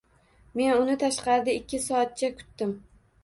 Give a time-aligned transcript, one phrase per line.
[0.59, 2.73] Men uni tashqarida ikki soatcha kutdim